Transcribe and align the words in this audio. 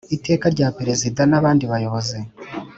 Iteka 0.15 0.45
rya 0.55 0.67
Perezida 0.77 1.21
n 1.29 1.33
abandi 1.39 1.63
bayobozi 1.71 2.19